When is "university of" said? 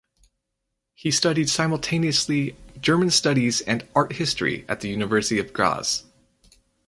4.89-5.53